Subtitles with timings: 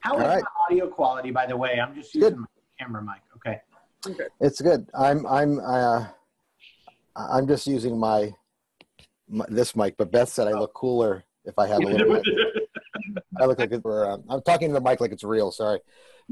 [0.00, 0.42] How is right.
[0.42, 1.78] my audio quality, by the way?
[1.80, 2.46] I'm just using my
[2.78, 3.22] camera mic.
[3.36, 3.60] Okay.
[4.40, 4.88] It's good.
[4.94, 6.06] I'm I'm uh,
[7.16, 8.32] I'm just using my,
[9.28, 12.14] my this mic, but Beth said I look cooler if I have a little.
[12.14, 12.24] mic.
[13.40, 15.50] I look like it, or, um, I'm talking to the mic like it's real.
[15.50, 15.80] Sorry.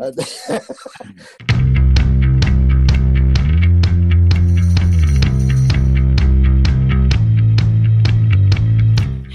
[0.00, 0.12] Uh,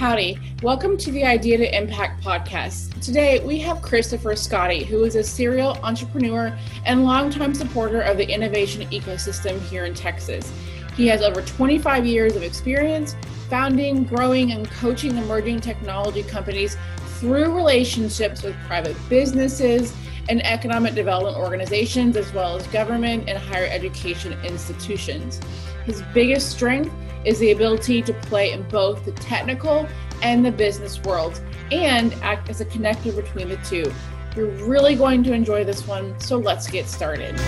[0.04, 0.38] Howdy.
[0.62, 3.00] Welcome to the Idea to Impact podcast.
[3.00, 6.54] Today, we have Christopher Scotty, who is a serial entrepreneur
[6.86, 10.52] and longtime supporter of the innovation ecosystem here in Texas.
[10.98, 13.16] He has over 25 years of experience
[13.50, 16.76] founding, growing, and coaching emerging technology companies
[17.22, 19.96] through relationships with private businesses
[20.28, 25.40] and economic development organizations, as well as government and higher education institutions.
[25.86, 26.94] His biggest strength
[27.26, 29.88] is the ability to play in both the technical
[30.22, 31.42] and the business worlds
[31.72, 33.94] and act as a connector between the two.
[34.36, 37.40] You're really going to enjoy this one, so let's get started.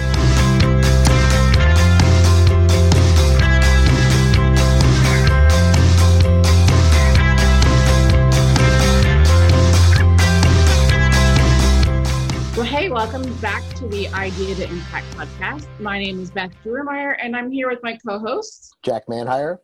[12.75, 15.65] Hey, welcome back to the Idea to Impact podcast.
[15.79, 18.69] My name is Beth Durmeyer, and I'm here with my co hosts.
[18.83, 19.59] Jack Manhire.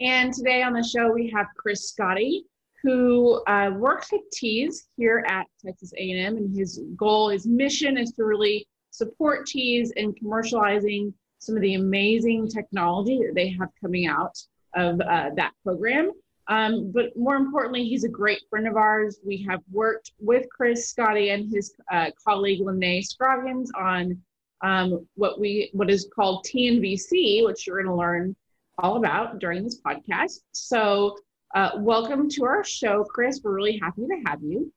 [0.00, 2.46] And today on the show, we have Chris Scotty,
[2.82, 8.12] who uh, works with TEES here at Texas A&M, and his goal, his mission is
[8.12, 14.06] to really support TEES in commercializing some of the amazing technology that they have coming
[14.06, 14.38] out
[14.74, 16.10] of uh, that program.
[16.50, 19.20] Um, but more importantly, he's a great friend of ours.
[19.24, 24.20] We have worked with Chris Scotty and his uh, colleague Lene Scroggins on
[24.60, 28.34] um, what we what is called TNVC, which you're going to learn
[28.78, 30.40] all about during this podcast.
[30.50, 31.16] So,
[31.54, 33.40] uh, welcome to our show, Chris.
[33.44, 34.72] We're really happy to have you.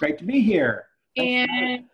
[0.00, 0.86] Great to be here.
[1.16, 1.84] And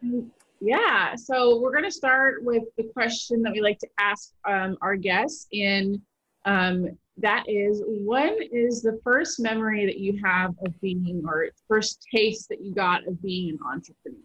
[0.60, 4.78] yeah, so we're going to start with the question that we like to ask um,
[4.80, 5.48] our guests.
[5.52, 6.00] In
[6.46, 12.06] um, that is, when is the first memory that you have of being, or first
[12.14, 14.18] taste that you got of being an entrepreneur?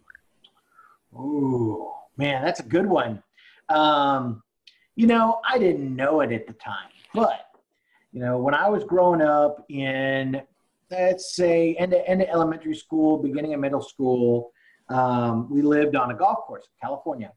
[1.14, 3.22] Ooh, man, that's a good one.
[3.68, 4.42] Um,
[4.94, 7.46] you know, I didn't know it at the time, but
[8.12, 10.42] you know, when I was growing up in,
[10.90, 14.52] let's say, end of, end of elementary school, beginning of middle school,
[14.90, 17.32] um, we lived on a golf course in California,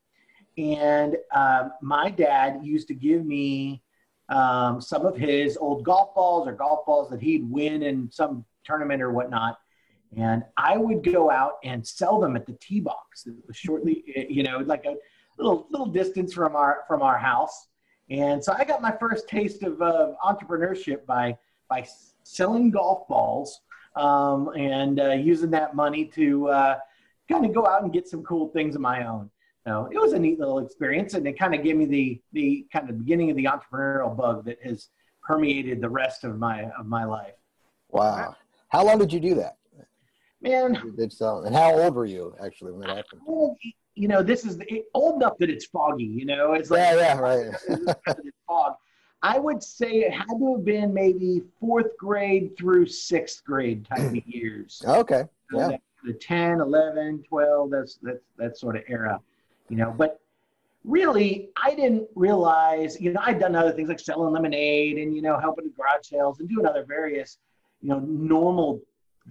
[0.57, 3.81] and um, my dad used to give me
[4.29, 8.45] um, some of his old golf balls or golf balls that he'd win in some
[8.63, 9.59] tournament or whatnot.
[10.17, 13.27] And I would go out and sell them at the tee box.
[13.27, 14.95] It was shortly, you know, like a
[15.37, 17.67] little little distance from our from our house.
[18.09, 21.37] And so I got my first taste of uh, entrepreneurship by
[21.69, 21.85] by
[22.23, 23.61] selling golf balls
[23.95, 26.77] um, and uh, using that money to uh,
[27.29, 29.29] kind of go out and get some cool things of my own.
[29.65, 32.67] So it was a neat little experience, and it kind of gave me the the
[32.71, 34.89] kind of beginning of the entrepreneurial bug that has
[35.23, 37.33] permeated the rest of my of my life.
[37.89, 38.35] Wow.
[38.69, 39.57] How long did you do that?
[40.41, 41.43] Man, You did so.
[41.43, 43.21] And how old were you actually when that happened?
[43.95, 46.03] you know, this is the, old enough that it's foggy.
[46.03, 47.45] You know, it's like Yeah, yeah, right.
[47.67, 48.73] it's fog.
[49.21, 54.11] I would say it had to have been maybe fourth grade through sixth grade type
[54.11, 54.81] of years.
[54.85, 55.23] Okay.
[55.51, 55.77] So Yeah.
[56.03, 59.19] The 10, 11, 12, that's, that's that sort of era,
[59.69, 59.93] you know.
[59.95, 60.19] But
[60.83, 65.21] really, I didn't realize, you know, I'd done other things like selling lemonade and, you
[65.21, 67.37] know, helping garage sales and doing other various,
[67.81, 68.81] you know, normal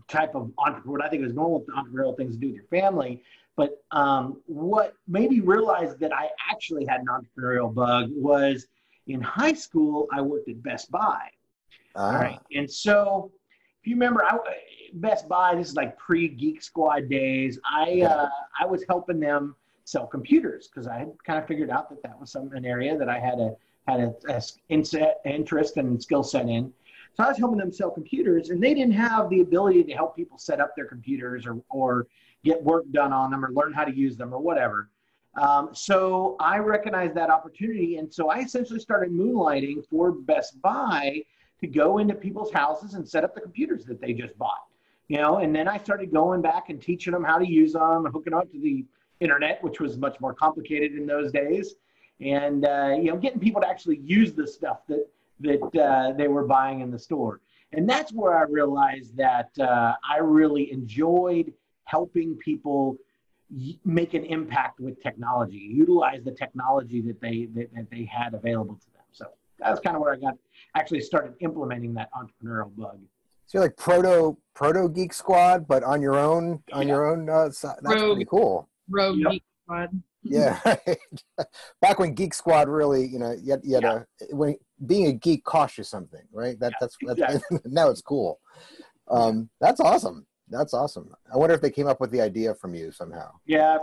[0.08, 1.02] type of entrepreneur.
[1.02, 3.22] I think it was normal entrepreneurial things to do with your family.
[3.56, 8.66] But um, what made me realize that I actually had an entrepreneurial bug was
[9.06, 11.28] in high school, I worked at Best Buy.
[11.94, 12.40] Ah, All right.
[12.52, 13.30] And so,
[13.80, 14.38] if you remember, I,
[14.94, 17.60] Best Buy, this is like pre Geek Squad days.
[17.64, 18.28] I uh,
[18.58, 22.18] I was helping them sell computers because I had kind of figured out that that
[22.18, 23.54] was some an area that I had a
[23.86, 26.72] had a, a inset, interest and skill set in.
[27.14, 30.16] So I was helping them sell computers, and they didn't have the ability to help
[30.16, 32.06] people set up their computers or or
[32.44, 34.90] get work done on them or learn how to use them or whatever.
[35.36, 41.22] Um, so I recognized that opportunity, and so I essentially started moonlighting for Best Buy
[41.60, 44.66] to go into people's houses and set up the computers that they just bought.
[45.08, 48.06] You know, and then I started going back and teaching them how to use them,
[48.06, 48.84] and hooking up to the
[49.20, 51.74] internet, which was much more complicated in those days,
[52.20, 55.06] and uh, you know, getting people to actually use the stuff that
[55.40, 57.40] that uh, they were buying in the store.
[57.72, 61.52] And that's where I realized that uh, I really enjoyed
[61.84, 62.96] helping people
[63.50, 68.34] y- make an impact with technology, utilize the technology that they that, that they had
[68.34, 69.02] available to them.
[69.10, 69.26] So
[69.58, 70.34] that's kind of where I got
[70.76, 73.00] actually started implementing that entrepreneurial bug.
[73.46, 76.94] So you're like proto proto Geek Squad, but on your own on Yeah.
[76.94, 77.76] your own uh, side.
[77.82, 78.12] That's Rogue.
[78.12, 78.68] pretty cool.
[78.88, 79.30] Rogue Yep.
[79.32, 80.02] Geek Squad.
[80.22, 80.98] Yeah, right.
[81.80, 85.44] Back when Geek Squad really, you know, yet you had a when being a geek
[85.44, 86.58] cost you something, right?
[86.60, 88.40] That that's, that's now it's cool.
[89.08, 90.26] Um, that's awesome.
[90.48, 91.10] That's awesome.
[91.32, 93.30] I wonder if they came up with the idea from you somehow.
[93.46, 93.78] Yeah,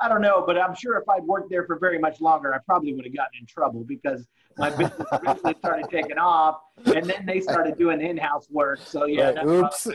[0.00, 2.58] I don't know, but I'm sure if I'd worked there for very much longer, I
[2.58, 4.24] probably would have gotten in trouble because
[4.56, 8.78] my business really started taking off, and then they started doing in-house work.
[8.84, 9.86] So yeah, Right, that's oops.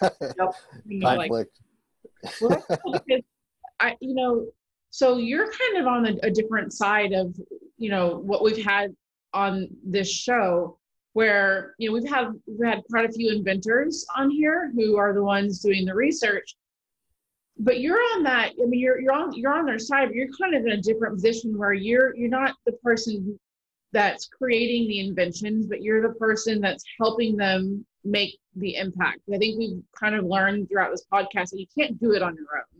[0.00, 1.60] probably got- like, Conflict.
[2.40, 3.22] well, that's cool because
[3.80, 4.46] I, you know,
[4.90, 7.34] so you're kind of on a, a different side of,
[7.78, 8.94] you know, what we've had
[9.32, 10.78] on this show,
[11.12, 15.12] where you know we've had we've had quite a few inventors on here who are
[15.12, 16.54] the ones doing the research.
[17.58, 18.52] But you're on that.
[18.60, 20.80] I mean, you're you're on you're on their side, but you're kind of in a
[20.80, 23.38] different position where you're you're not the person
[23.92, 29.20] that's creating the inventions, but you're the person that's helping them make the impact.
[29.32, 32.34] I think we've kind of learned throughout this podcast that you can't do it on
[32.34, 32.73] your own.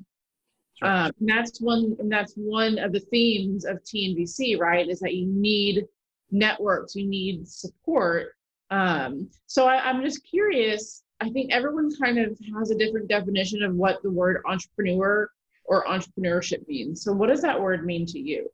[0.77, 0.89] Sure.
[0.89, 4.89] Um, and that's one, and that's one of the themes of TNVC, right?
[4.89, 5.85] Is that you need
[6.31, 8.33] networks, you need support.
[8.71, 11.05] Um, so I, I'm just curious.
[11.21, 15.31] I think everyone kind of has a different definition of what the word entrepreneur
[15.65, 17.03] or entrepreneurship means.
[17.03, 18.51] So, what does that word mean to you?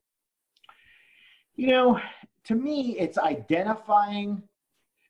[1.57, 2.01] You know,
[2.45, 4.43] to me, it's identifying.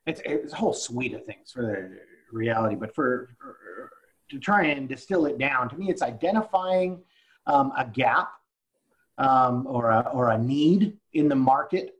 [0.07, 1.99] It's, it's a whole suite of things for the
[2.33, 3.91] reality, but for, for
[4.31, 7.03] to try and distill it down, to me, it's identifying
[7.47, 8.31] um, a gap
[9.19, 11.97] um, or a or a need in the market,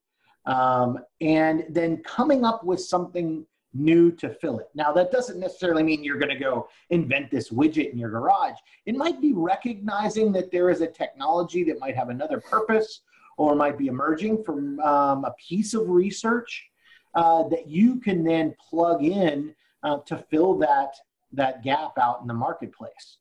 [0.47, 4.69] um, and then coming up with something new to fill it.
[4.75, 8.57] Now, that doesn't necessarily mean you're going to go invent this widget in your garage.
[8.87, 13.03] It might be recognizing that there is a technology that might have another purpose
[13.37, 16.69] or might be emerging from um, a piece of research
[17.15, 20.95] uh, that you can then plug in uh, to fill that
[21.33, 23.19] that gap out in the marketplace.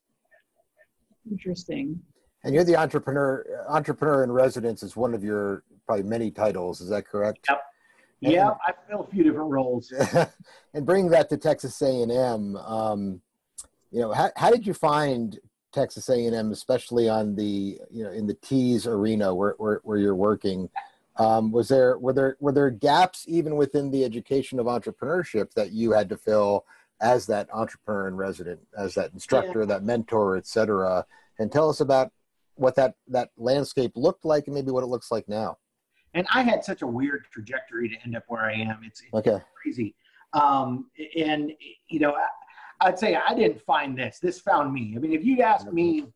[1.30, 2.00] Interesting.
[2.44, 6.80] And you're the entrepreneur entrepreneur in residence is one of your probably many titles.
[6.80, 7.46] Is that correct?
[7.48, 7.62] Yep.
[8.22, 9.92] Yeah, I fill a few different roles.
[10.74, 13.20] and bringing that to Texas A&M, um,
[13.90, 15.38] you know, how, how did you find
[15.72, 20.14] Texas A&M, especially on the you know in the TEES arena where where, where you're
[20.14, 20.68] working?
[21.16, 25.72] Um, was there were there were there gaps even within the education of entrepreneurship that
[25.72, 26.64] you had to fill
[27.00, 31.04] as that entrepreneur in resident, as that instructor, that mentor, et cetera?
[31.38, 32.12] And tell us about
[32.56, 35.58] what that that landscape looked like and maybe what it looks like now.
[36.14, 38.80] And I had such a weird trajectory to end up where I am.
[38.84, 39.38] It's, it's Okay.
[39.62, 39.94] crazy.
[40.32, 41.52] Um, and,
[41.88, 42.26] you know, I,
[42.88, 44.18] I'd say I didn't find this.
[44.18, 44.94] This found me.
[44.96, 46.06] I mean, if you'd asked me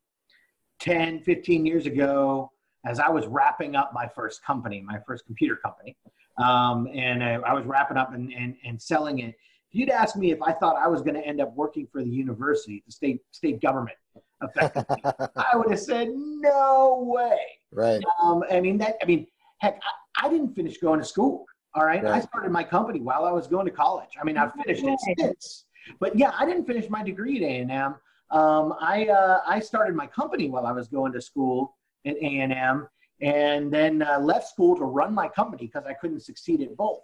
[0.81, 2.51] 10, 15 years ago,
[2.85, 5.97] as I was wrapping up my first company, my first computer company,
[6.39, 9.35] um, and I, I was wrapping up and, and, and selling it, if
[9.75, 12.09] you'd ask me if I thought I was going to end up working for the
[12.09, 13.97] university, the state state government,
[14.41, 17.39] effectively, I would have said no way.
[17.73, 18.03] right.
[18.23, 18.97] Um, I mean that.
[19.03, 19.27] I mean,
[19.59, 21.45] heck, I, I didn't finish going to school.
[21.75, 22.05] All right?
[22.05, 24.11] I started my company while I was going to college.
[24.21, 25.65] I mean, I've finished it since,
[25.99, 27.97] but yeah, I didn't finish my degree at A and M.
[28.31, 31.77] Um, I uh, I started my company while I was going to school
[32.07, 32.89] at A and M,
[33.21, 37.01] and then uh, left school to run my company because I couldn't succeed at both.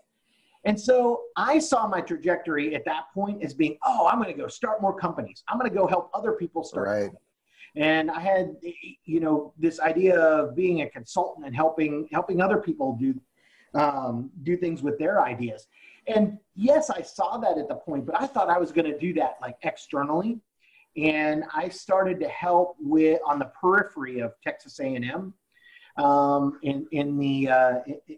[0.65, 4.39] And so I saw my trajectory at that point as being, oh, I'm going to
[4.39, 5.43] go start more companies.
[5.49, 7.11] I'm going to go help other people start Right.
[7.77, 8.57] and I had
[9.05, 13.15] you know this idea of being a consultant and helping helping other people do
[13.75, 15.67] um, do things with their ideas.
[16.07, 18.99] And yes, I saw that at the point, but I thought I was going to
[18.99, 20.41] do that like externally.
[20.97, 25.33] And I started to help with on the periphery of Texas A&M
[25.97, 27.75] um, in in the uh,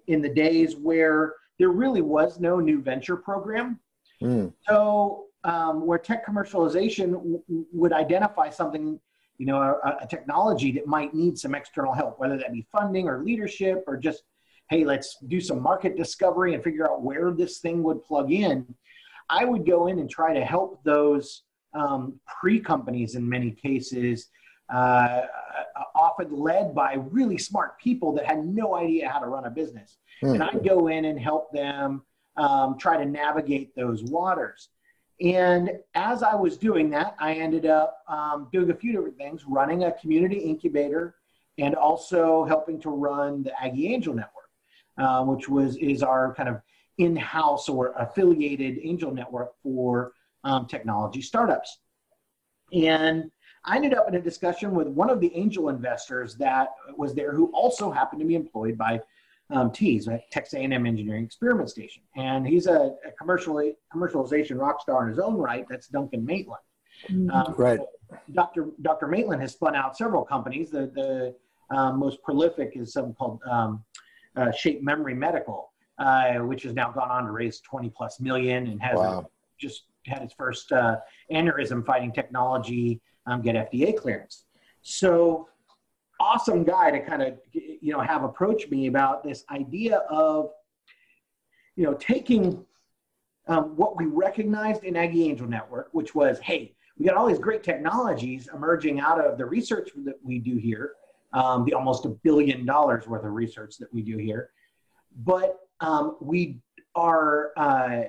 [0.07, 3.79] in the days where there really was no new venture program.
[4.21, 4.53] Mm.
[4.69, 7.43] So um, where tech commercialization w-
[7.73, 8.99] would identify something,
[9.39, 13.07] you know, a, a technology that might need some external help, whether that be funding
[13.09, 14.25] or leadership or just,
[14.71, 18.67] hey, let's do some market discovery and figure out where this thing would plug in.
[19.31, 24.31] I would go in and try to help those um, pre-companies in many cases,
[24.73, 25.23] uh,
[25.95, 29.99] often led by really smart people that had no idea how to run a business
[30.23, 30.35] Hmm.
[30.35, 32.03] and I'd go in and help them
[32.37, 34.69] um, try to navigate those waters.
[35.21, 39.45] And as I was doing that, I ended up um, doing a few different things,
[39.47, 41.17] running a community incubator,
[41.59, 44.51] and also helping to run the Aggie Angel Network,
[44.97, 46.61] uh, which was is our kind of
[46.99, 50.13] in-house or affiliated angel network for
[50.45, 51.79] um, technology startups.
[52.73, 53.31] And
[53.65, 57.33] I ended up in a discussion with one of the angel investors that was there,
[57.33, 59.01] who also happened to be employed by
[59.51, 60.23] um, TEES, right?
[60.31, 65.19] Texas A&M Engineering Experiment Station, and he's a, a commercial commercialization rock star in his
[65.19, 65.67] own right.
[65.69, 66.63] That's Duncan Maitland.
[67.09, 67.31] Mm-hmm.
[67.31, 67.81] Um, right.
[68.33, 68.69] Dr.
[68.83, 69.07] Dr.
[69.07, 70.71] Maitland has spun out several companies.
[70.71, 73.85] The the um, most prolific is something called um,
[74.37, 78.67] uh, Shape Memory Medical, uh, which has now gone on to raise 20 plus million
[78.67, 79.31] and has wow.
[79.59, 80.97] just had its first uh,
[81.31, 84.45] aneurysm fighting technology um, get FDA clearance.
[84.83, 85.49] So
[86.21, 90.51] awesome guy to kind of you know have approached me about this idea of
[91.77, 92.65] you know taking
[93.49, 97.39] um, what we recognized in Aggie Angel Network, which was hey we got all these
[97.39, 100.93] great technologies emerging out of the research that we do here,
[101.33, 104.51] um, the almost a billion dollars worth of research that we do here,
[105.25, 106.61] but um, we
[106.95, 108.03] are uh,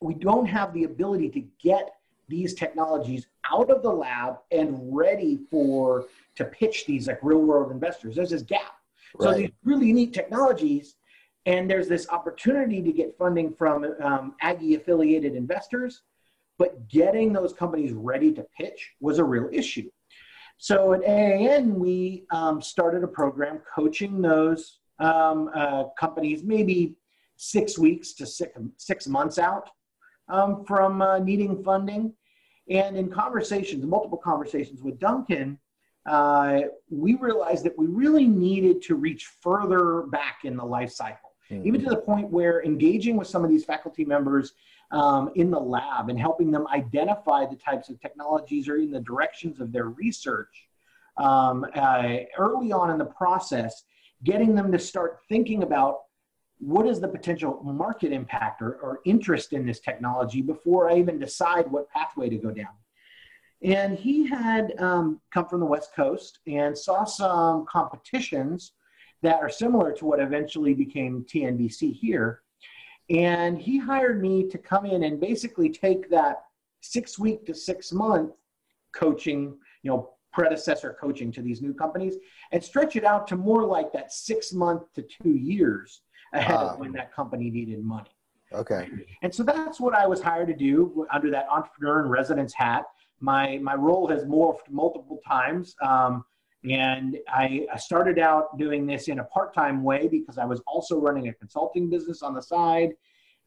[0.00, 1.94] we don't have the ability to get
[2.28, 7.70] these technologies out of the lab and ready for to pitch these like real world
[7.72, 8.16] investors.
[8.16, 8.74] There's this gap.
[9.14, 9.30] Right.
[9.30, 10.96] So these really neat technologies,
[11.46, 16.02] and there's this opportunity to get funding from um, Aggie affiliated investors,
[16.58, 19.90] but getting those companies ready to pitch was a real issue.
[20.58, 26.96] So at AAN, we um, started a program coaching those um, uh, companies maybe
[27.36, 29.70] six weeks to six, six months out
[30.28, 32.12] um, from uh, needing funding.
[32.70, 35.58] And in conversations, multiple conversations with Duncan,
[36.08, 36.60] uh,
[36.90, 41.66] we realized that we really needed to reach further back in the life cycle, mm-hmm.
[41.66, 44.52] even to the point where engaging with some of these faculty members
[44.90, 49.00] um, in the lab and helping them identify the types of technologies or in the
[49.00, 50.68] directions of their research
[51.18, 53.84] um, uh, early on in the process,
[54.24, 55.98] getting them to start thinking about
[56.60, 61.18] what is the potential market impact or, or interest in this technology before I even
[61.18, 62.72] decide what pathway to go down.
[63.62, 68.72] And he had um, come from the West Coast and saw some competitions
[69.22, 72.42] that are similar to what eventually became TNVC here.
[73.10, 76.44] And he hired me to come in and basically take that
[76.80, 78.32] six week to six month
[78.92, 82.16] coaching, you know, predecessor coaching to these new companies
[82.52, 86.72] and stretch it out to more like that six month to two years ahead of
[86.72, 86.76] ah.
[86.76, 88.10] when that company needed money.
[88.52, 88.88] Okay.
[89.22, 92.84] And so that's what I was hired to do under that entrepreneur in residence hat.
[93.20, 95.74] My my role has morphed multiple times.
[95.82, 96.24] Um,
[96.64, 100.98] and I, I, started out doing this in a part-time way because I was also
[100.98, 102.94] running a consulting business on the side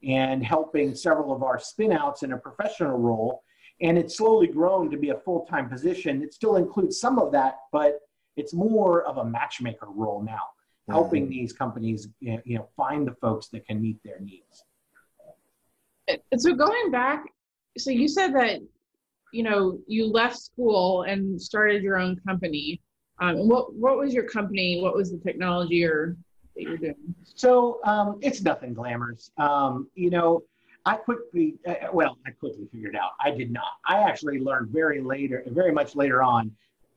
[0.02, 3.42] and helping several of our spinouts in a professional role.
[3.82, 6.22] And it's slowly grown to be a full-time position.
[6.22, 7.98] It still includes some of that, but
[8.36, 10.48] it's more of a matchmaker role now
[10.88, 14.64] helping these companies you know find the folks that can meet their needs.
[16.38, 17.24] So going back
[17.78, 18.60] so you said that
[19.32, 22.80] you know you left school and started your own company.
[23.20, 24.80] Um, and what what was your company?
[24.80, 26.16] What was the technology or
[26.56, 27.14] that you're doing?
[27.24, 29.30] So um, it's nothing glamorous.
[29.38, 30.42] Um, you know
[30.84, 33.74] i quickly uh, well i quickly figured out i did not.
[33.86, 36.50] I actually learned very later very much later on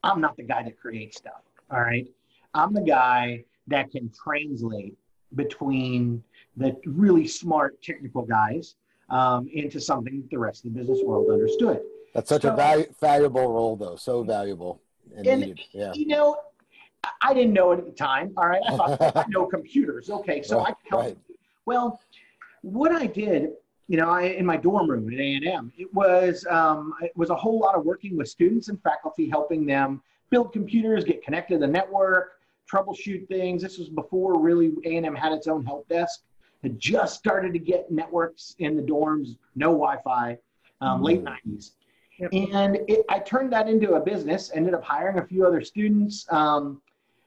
[0.04, 2.08] i'm not the guy that creates stuff all right?
[2.54, 4.95] I'm the guy that can translate
[5.36, 6.24] between
[6.57, 8.75] the really smart technical guys
[9.10, 11.81] um, into something the rest of the business world understood.
[12.13, 13.95] That's such so, a val- valuable role, though.
[13.95, 14.81] So valuable
[15.15, 15.62] and, and.
[15.74, 15.93] Yeah.
[15.93, 16.38] You know,
[17.22, 18.34] I didn't know it at the time.
[18.38, 20.10] All right, I thought I know computers.
[20.10, 21.03] Okay, so right, I can help.
[21.03, 21.17] Right.
[21.65, 22.00] Well,
[22.62, 23.51] what I did,
[23.88, 27.15] you know, I, in my dorm room at A and M, it was um, it
[27.15, 31.24] was a whole lot of working with students and faculty, helping them build computers, get
[31.24, 32.35] connected to the network,
[32.72, 33.62] troubleshoot things.
[33.62, 36.24] This was before really A&M had its own help desk.
[36.63, 40.38] Had just started to get networks in the dorms, no Wi-Fi,
[40.81, 41.72] um, late 90s.
[42.17, 42.29] Yep.
[42.34, 46.25] And it, I turned that into a business, ended up hiring a few other students.
[46.31, 46.81] Um,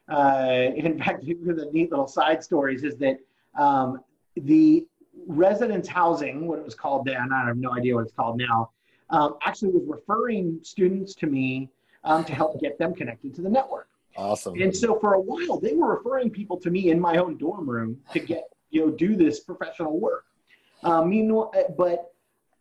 [0.09, 3.19] uh, in fact, one of the neat little side stories is that
[3.57, 4.03] um,
[4.35, 4.85] the
[5.27, 8.71] residence housing, what it was called then, I have no idea what it's called now,
[9.11, 11.69] um, actually was referring students to me
[12.03, 13.89] um, to help get them connected to the network.
[14.19, 14.61] Awesome.
[14.61, 17.69] And so for a while, they were referring people to me in my own dorm
[17.69, 20.25] room to get, you know, do this professional work.
[20.83, 22.11] Um, meanwhile, uh, but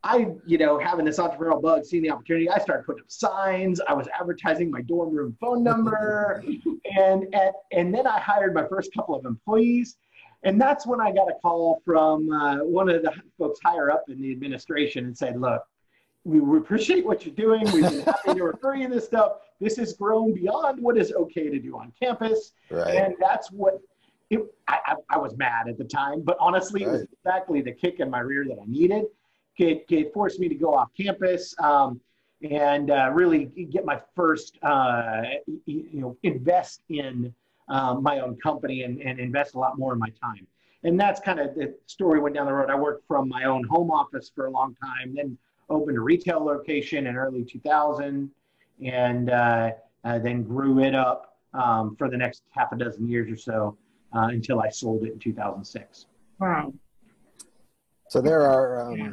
[0.04, 3.80] I, you know, having this entrepreneurial bug, seeing the opportunity, I started putting up signs.
[3.80, 6.44] I was advertising my dorm room phone number,
[6.96, 9.96] and at, and then I hired my first couple of employees,
[10.44, 14.04] and that's when I got a call from uh, one of the folks higher up
[14.08, 15.64] in the administration and said, "Look,
[16.28, 17.64] we, we appreciate what you're doing.
[17.72, 19.38] We've been happy to refer you this stuff.
[19.60, 22.52] This has grown beyond what is okay to do on campus.
[22.70, 22.96] Right.
[22.96, 23.80] And that's what
[24.30, 26.88] it, I, I, I, was mad at the time, but honestly, right.
[26.88, 29.06] it was exactly the kick in my rear that I needed.
[29.56, 31.98] It, it forced me to go off campus um,
[32.48, 35.22] and uh, really get my first, uh,
[35.64, 37.34] you know, invest in
[37.68, 40.46] um, my own company and, and invest a lot more in my time.
[40.84, 42.70] And that's kind of the story went down the road.
[42.70, 45.36] I worked from my own home office for a long time, then
[45.70, 48.30] opened a retail location in early 2000,
[48.84, 49.70] and uh,
[50.04, 53.76] uh, then grew it up um, for the next half a dozen years or so
[54.14, 56.06] uh, until I sold it in 2006.
[56.40, 56.72] Wow.
[58.08, 58.90] So there are.
[58.90, 59.10] Um, yeah.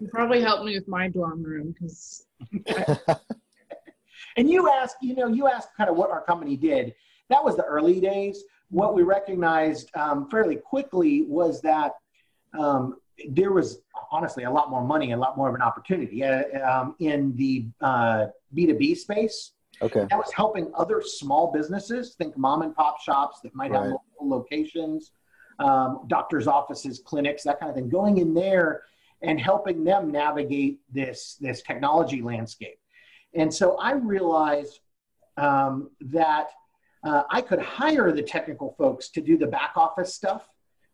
[0.00, 2.26] You probably helped me with my dorm room because.
[4.36, 6.94] and you asked, you know, you asked kind of what our company did.
[7.28, 8.44] That was the early days.
[8.70, 11.92] What we recognized um, fairly quickly was that
[12.58, 12.96] um,
[13.30, 13.80] there was
[14.10, 17.66] honestly a lot more money, a lot more of an opportunity uh, um, in the
[17.80, 19.52] uh, B2B space.
[19.82, 20.06] Okay.
[20.08, 24.28] That was helping other small businesses, think mom and pop shops that might have multiple
[24.28, 25.12] locations,
[25.58, 28.82] um, doctors' offices, clinics, that kind of thing, going in there
[29.22, 32.78] and helping them navigate this, this technology landscape.
[33.34, 34.80] And so I realized
[35.36, 36.48] um, that
[37.04, 40.48] uh, I could hire the technical folks to do the back office stuff,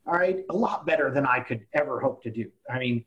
[0.06, 2.50] all right, a lot better than I could ever hope to do.
[2.68, 3.04] I mean,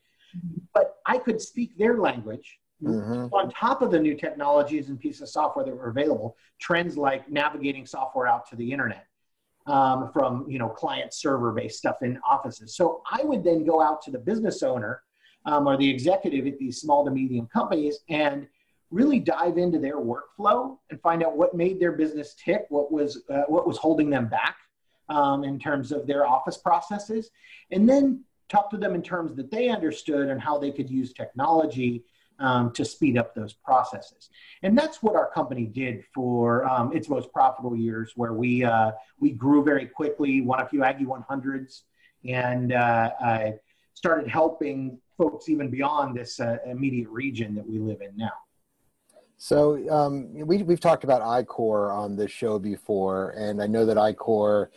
[0.74, 3.30] but I could speak their language Mhm.
[3.32, 7.30] on top of the new technologies and pieces of software that were available, trends like
[7.30, 9.08] navigating software out to the internet
[9.68, 12.76] um, from you know client server based stuff in offices.
[12.76, 15.02] So I would then go out to the business owner
[15.46, 18.48] um, or the executive at these small to medium companies and
[18.92, 23.24] really dive into their workflow and find out what made their business tick, what was
[23.30, 24.58] uh, what was holding them back
[25.10, 27.32] um, in terms of their office processes,
[27.72, 31.14] and then talk to them in terms that they understood and how they could use
[31.14, 32.04] technology
[32.40, 34.30] um, to speed up those processes.
[34.62, 38.92] And that's what our company did for um, its most profitable years, where we uh,
[39.20, 41.84] we grew very quickly, won a few Aggie 100s,
[42.28, 43.52] and uh, uh,
[43.94, 48.32] started helping folks even beyond this uh, immediate region that we live in now.
[49.38, 53.98] So um, we we've talked about I-Corps on this show before, and I know that
[53.98, 54.72] I-Corps,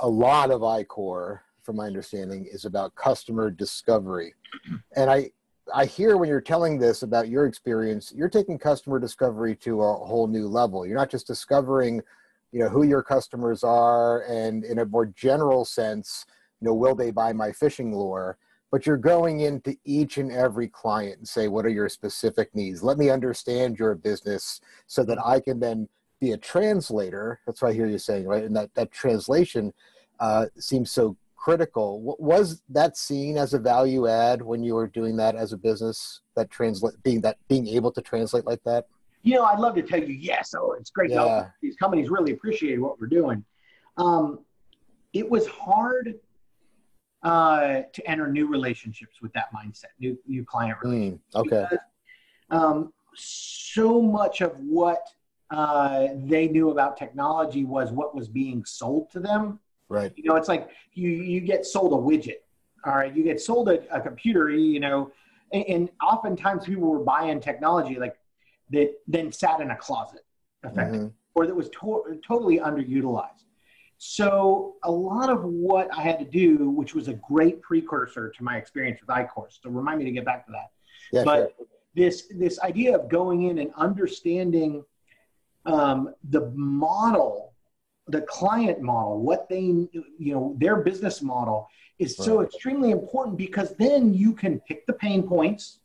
[0.00, 4.34] a lot of I-Corps, from my understanding, is about customer discovery.
[4.96, 5.30] And I
[5.72, 9.94] I hear when you're telling this about your experience, you're taking customer discovery to a
[9.94, 10.84] whole new level.
[10.84, 12.02] You're not just discovering,
[12.50, 16.26] you know, who your customers are, and in a more general sense,
[16.60, 18.36] you know, will they buy my fishing lure?
[18.72, 22.82] but you're going into each and every client and say what are your specific needs
[22.82, 25.88] let me understand your business so that i can then
[26.22, 29.72] be a translator that's what i hear you saying right and that that translation
[30.20, 35.16] uh, seems so critical was that seen as a value add when you were doing
[35.16, 38.86] that as a business that translate being that being able to translate like that
[39.24, 40.54] You know, I'd love to tell you yes.
[40.56, 41.10] Oh, it's great.
[41.10, 41.48] Yeah.
[41.60, 43.44] These companies really appreciate what we're doing.
[43.96, 44.40] Um,
[45.12, 46.14] it was hard
[47.22, 51.34] uh, to enter new relationships with that mindset, new new client relationships.
[51.34, 51.84] Mm, okay because,
[52.50, 55.02] um, so much of what
[55.52, 59.58] uh, they knew about technology was what was being sold to them.
[59.88, 62.40] right You know, it's like you you get sold a widget.
[62.86, 64.48] All right, you get sold a, a computer.
[64.50, 65.12] You know,
[65.52, 68.16] and, and oftentimes people were buying technology like
[68.70, 70.24] that, then sat in a closet,
[70.64, 71.12] effectively, Mhm.
[71.34, 73.44] or that was to- totally underutilized.
[73.98, 78.42] So a lot of what I had to do, which was a great precursor to
[78.42, 80.70] my experience with I-Corps, so remind me to get back to that
[81.12, 81.66] yeah but sure.
[81.94, 84.84] this this idea of going in and understanding
[85.66, 87.54] um, the model
[88.08, 91.68] the client model what they you know their business model
[92.00, 95.78] is so extremely important because then you can pick the pain points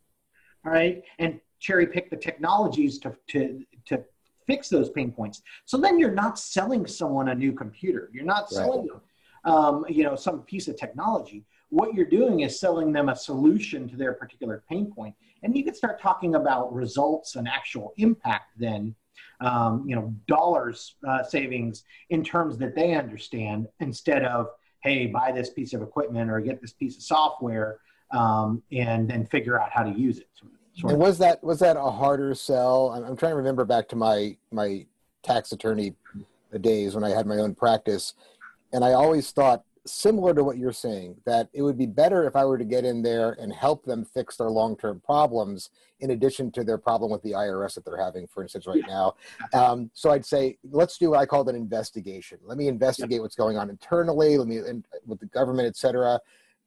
[0.65, 4.03] all right and cherry pick the technologies to to to
[4.47, 5.41] fix those pain points.
[5.65, 8.09] So then you're not selling someone a new computer.
[8.13, 8.51] You're not Right.
[8.51, 9.01] selling them
[9.43, 11.45] um, you know some piece of technology.
[11.69, 15.13] What you're doing is selling them a solution to their particular pain point.
[15.43, 18.95] And you can start talking about results and actual impact then
[19.41, 24.47] um, you know dollars uh, savings in terms that they understand instead of
[24.81, 27.79] hey buy this piece of equipment or get this piece of software
[28.11, 30.29] um, and then figure out how to use it.
[30.73, 32.89] Sort of, was that was that a harder sell?
[32.89, 34.85] I'm, I'm trying to remember back to my my
[35.23, 35.93] tax attorney
[36.61, 38.13] days when I had my own practice,
[38.71, 42.35] and I always thought similar to what you're saying that it would be better if
[42.35, 45.69] I were to get in there and help them fix their long term problems
[45.99, 49.15] in addition to their problem with the IRS that they're having, for instance, right now.
[49.53, 52.37] Um, so I'd say let's do what I called an investigation.
[52.43, 54.37] Let me investigate what's going on internally.
[54.37, 56.19] Let me and with the government, et cetera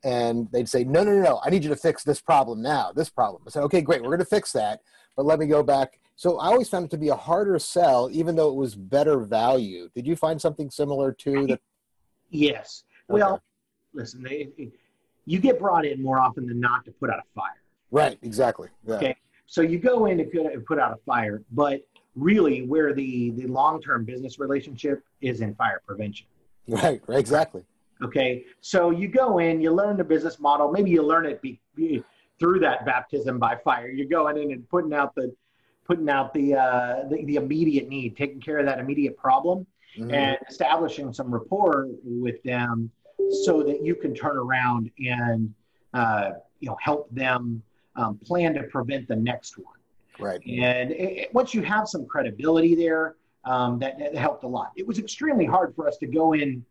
[0.03, 2.93] and they'd say, no, no, no, no, I need you to fix this problem now,
[2.93, 3.43] this problem.
[3.47, 4.81] I said, okay, great, we're going to fix that,
[5.17, 6.01] but let me go back.
[6.17, 9.21] So I always found it to be a harder sell, even though it was better
[9.21, 9.89] value.
[9.95, 11.61] Did you find something similar to that?
[12.31, 13.43] yes well
[13.93, 14.49] listen they,
[15.27, 18.69] you get brought in more often than not to put out a fire Right, exactly.
[18.87, 18.95] Yeah.
[18.95, 19.17] Okay.
[19.47, 20.25] So you go in to
[20.67, 21.81] put, out a fire, but
[22.15, 26.27] really where the the long-term business relationship is in fire prevention.
[26.69, 27.63] Right, right, exactly.
[28.03, 30.71] Okay, so you go in, you learn the business model.
[30.71, 32.03] Maybe you learn it be, be,
[32.39, 33.91] through that baptism by fire.
[33.91, 35.35] You're going in and putting out the
[35.85, 39.67] putting out the uh, the, the immediate need, taking care of that immediate problem,
[39.99, 40.15] mm-hmm.
[40.15, 42.91] and establishing some rapport with them,
[43.31, 45.53] so that you can turn around and
[45.95, 47.63] uh, you know help them
[47.97, 49.75] um, plan to prevent the next one.
[50.19, 50.41] Right.
[50.47, 54.73] And it, it, once you have some credibility there, um, that, that helped a lot.
[54.77, 56.65] It was extremely hard for us to go in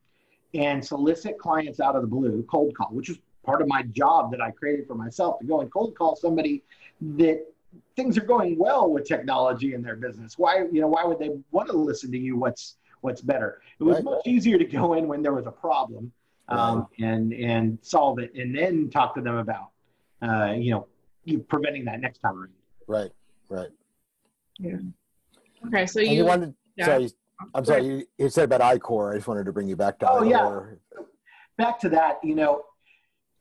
[0.53, 4.31] and solicit clients out of the blue, cold call, which was part of my job
[4.31, 6.63] that I created for myself to go and cold call somebody
[7.01, 7.45] that
[7.95, 10.37] things are going well with technology in their business.
[10.37, 12.35] Why, you know, why would they want to listen to you?
[12.35, 13.61] What's what's better?
[13.79, 14.03] It was right.
[14.03, 16.11] much easier to go in when there was a problem
[16.49, 17.09] um, right.
[17.09, 19.69] and and solve it, and then talk to them about,
[20.21, 20.87] uh, you know,
[21.25, 22.53] you preventing that next time around.
[22.87, 23.11] Right.
[23.49, 23.69] Right.
[24.59, 24.77] Yeah.
[25.67, 25.85] Okay.
[25.85, 26.53] So you, you, wanted.
[26.75, 26.85] Yeah.
[26.85, 27.09] Sorry,
[27.53, 27.85] I'm sorry.
[27.85, 29.13] You, you, said about I-Corps.
[29.13, 30.09] I just wanted to bring you back to.
[30.09, 30.79] Oh I-Corps.
[30.95, 31.03] yeah.
[31.57, 32.19] Back to that.
[32.23, 32.63] You know,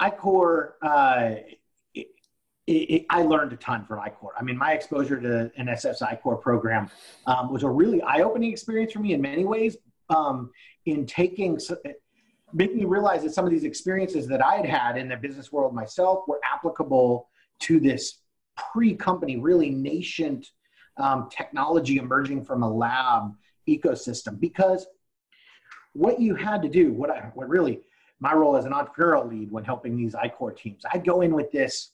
[0.01, 0.77] I-Corps.
[0.83, 1.35] Uh,
[1.95, 2.07] it,
[2.67, 4.35] it, I learned a ton from I-Corps.
[4.39, 6.91] I mean, my exposure to NSF's I-Corps program
[7.27, 9.79] um, was a really eye-opening experience for me in many ways.
[10.11, 10.51] Um,
[10.85, 11.59] in taking,
[12.53, 15.53] making me realize that some of these experiences that I had had in the business
[15.53, 17.29] world myself were applicable
[17.61, 18.21] to this
[18.73, 20.49] pre-company, really nascent
[20.97, 23.33] um, technology emerging from a lab
[23.69, 24.39] ecosystem.
[24.41, 24.87] Because
[25.93, 27.81] what you had to do, what I, what really
[28.21, 31.53] my role as an entrepreneurial lead when helping these I-Corps teams, I'd go in with
[31.53, 31.93] this,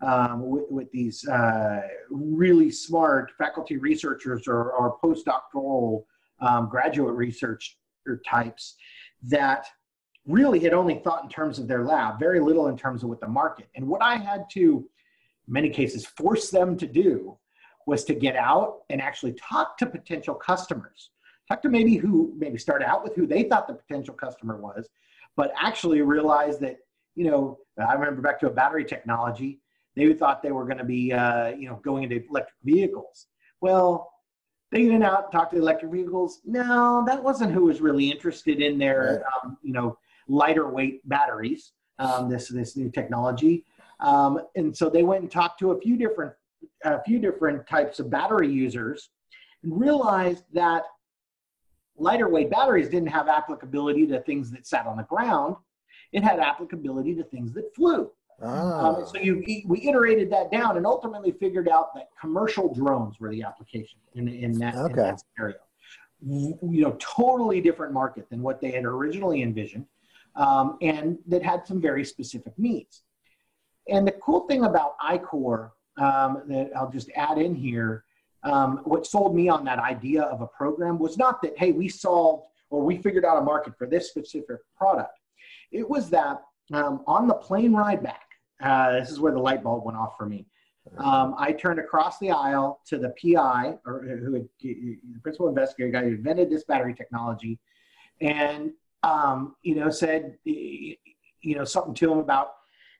[0.00, 6.04] um, with, with, these uh, really smart faculty researchers or, or postdoctoral
[6.40, 7.76] um, graduate research
[8.26, 8.76] types
[9.22, 9.66] that
[10.26, 13.20] really had only thought in terms of their lab, very little in terms of what
[13.20, 13.68] the market.
[13.74, 14.88] And what I had to
[15.46, 17.36] in many cases force them to do
[17.86, 21.10] was to get out and actually talk to potential customers.
[21.48, 24.88] Talk to maybe who maybe start out with who they thought the potential customer was
[25.36, 26.78] but actually realize that
[27.14, 29.60] you know i remember back to a battery technology
[29.96, 33.26] they thought they were going to be uh, you know going into electric vehicles.
[33.60, 34.12] Well
[34.70, 36.40] they went out and talked to electric vehicles.
[36.44, 39.98] No that wasn't who was really interested in their um, you know
[40.30, 43.64] lighter weight batteries um, this this new technology
[44.00, 46.32] um, and so they went and talked to a few different
[46.84, 49.10] a few different types of battery users
[49.62, 50.84] and realized that
[51.96, 55.56] lighter weight batteries didn't have applicability to things that sat on the ground.
[56.12, 58.10] It had applicability to things that flew.
[58.42, 58.96] Ah.
[58.96, 63.30] Um, so you, we iterated that down and ultimately figured out that commercial drones were
[63.30, 64.92] the application in, in, that, okay.
[64.92, 65.58] in that scenario.
[66.22, 69.86] You know, totally different market than what they had originally envisioned,
[70.36, 73.02] um, and that had some very specific needs.
[73.88, 78.04] And the cool thing about I-Corps um, that I'll just add in here,
[78.42, 81.88] um, what sold me on that idea of a program was not that, hey, we
[81.88, 85.18] solved or we figured out a market for this specific product.
[85.72, 88.28] It was that um, on the plane ride back,
[88.62, 90.46] uh, this is where the light bulb went off for me.
[90.98, 95.90] Um, I turned across the aisle to the PI, or who had, the principal investigator,
[95.90, 97.58] guy who invented this battery technology,
[98.20, 100.36] and um, you know said,
[101.42, 102.52] you know, something to him about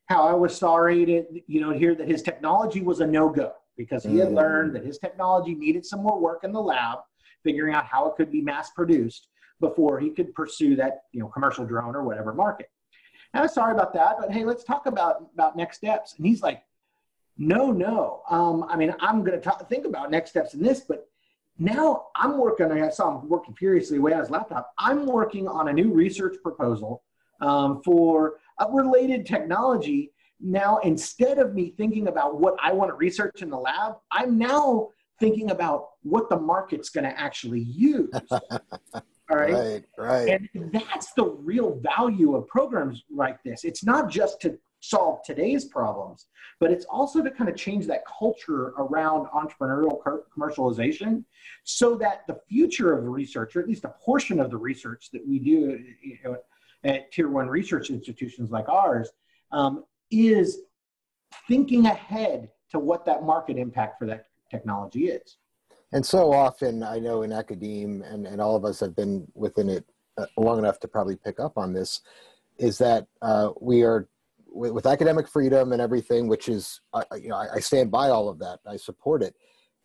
[0.09, 4.03] how I was sorry to, you know, hear that his technology was a no-go because
[4.03, 4.35] he had mm.
[4.35, 6.99] learned that his technology needed some more work in the lab,
[7.45, 9.29] figuring out how it could be mass produced
[9.61, 12.71] before he could pursue that, you know, commercial drone or whatever market.
[13.33, 16.15] And I'm sorry about that, but hey, let's talk about about next steps.
[16.17, 16.63] And he's like,
[17.39, 18.23] no, no.
[18.29, 21.09] Um, I mean, I'm going to think about next steps in this, but
[21.61, 22.73] now I'm working.
[22.73, 24.73] I saw him working furiously away on his laptop.
[24.79, 27.03] I'm working on a new research proposal
[27.43, 30.11] um, for a related technology.
[30.41, 34.39] Now, instead of me thinking about what I want to research in the lab, I'm
[34.39, 38.09] now thinking about what the market's going to actually use.
[38.33, 39.53] All right.
[39.53, 40.49] Right, right.
[40.55, 43.65] And that's the real value of programs like this.
[43.65, 46.27] It's not just to solve today's problems,
[46.59, 50.01] but it's also to kind of change that culture around entrepreneurial
[50.37, 51.23] commercialization
[51.65, 55.27] so that the future of research, or at least a portion of the research that
[55.27, 55.79] we do
[56.85, 59.11] at tier one research institutions like ours
[59.53, 60.63] um, is
[61.47, 65.37] thinking ahead to what that market impact for that technology is.
[65.93, 69.69] And so often, I know in academe, and, and all of us have been within
[69.69, 69.85] it
[70.17, 72.01] uh, long enough to probably pick up on this,
[72.59, 74.09] is that uh, we are
[74.53, 78.09] with, with, academic freedom and everything, which is, uh, you know, I, I stand by
[78.09, 78.61] all of that.
[78.67, 79.35] I support it,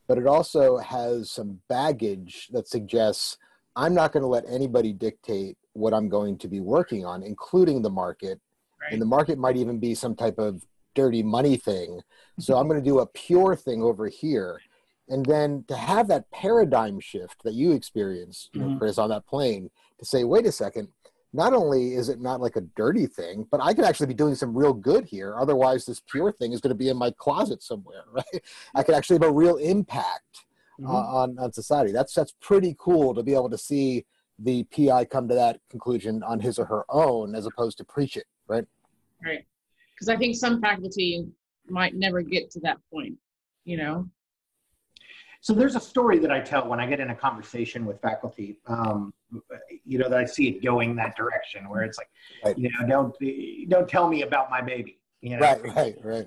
[0.07, 3.37] but it also has some baggage that suggests
[3.75, 7.81] I'm not going to let anybody dictate what I'm going to be working on, including
[7.81, 8.39] the market.
[8.81, 8.93] Right.
[8.93, 11.99] And the market might even be some type of dirty money thing.
[12.39, 14.59] So I'm going to do a pure thing over here.
[15.07, 18.79] and then to have that paradigm shift that you experienced, you know, Mhm.
[18.79, 20.87] Chris, on that plane, to say, wait a second,
[21.35, 24.35] not only is it not like a dirty thing, but I can actually be doing
[24.35, 25.35] some real good here.
[25.37, 28.41] Otherwise, this pure thing is going to be in my closet somewhere, right?
[28.73, 30.23] I could actually have a real impact
[30.79, 30.89] Mhm.
[30.89, 31.93] uh, on on society.
[31.93, 34.05] That's that's pretty cool to be able to see
[34.39, 38.17] the PI come to that conclusion on his or her own, as opposed to preach
[38.17, 38.65] it, right?
[39.23, 39.45] Right.
[39.93, 41.25] Because I think some faculty
[41.69, 43.15] might never get to that point,
[43.63, 44.09] you know?
[45.45, 48.57] So there's a story that I tell when I get in a conversation with faculty,
[48.65, 49.13] um,
[49.85, 52.09] you know, that I see it going that direction where it's like,
[52.43, 52.57] Right.
[52.57, 55.37] you know, don't don't tell me about my baby, you know.
[55.37, 56.25] Right, right, right.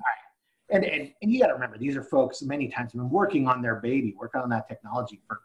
[0.71, 3.49] And and, and you got to remember, these are folks many times have been working
[3.49, 5.41] on their baby, working on that technology for